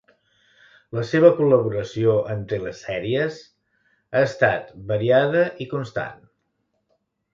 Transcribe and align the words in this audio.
La 0.97 1.01
seva 1.09 1.29
col·laboració 1.39 2.15
en 2.35 2.41
telesèries 2.53 3.37
ha 4.15 4.27
estat 4.31 4.73
variada 4.93 5.45
i 5.67 5.69
constant. 5.75 6.29